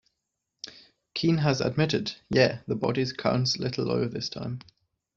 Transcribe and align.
Keen 1.13 1.37
has 1.37 1.61
admitted, 1.61 2.13
Yeah, 2.31 2.61
the 2.65 2.73
body 2.75 3.05
count's 3.15 3.57
a 3.57 3.61
little 3.61 3.85
lower 3.85 4.07
this 4.07 4.29
time. 4.29 4.61